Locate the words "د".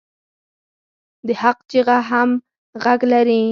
1.27-1.29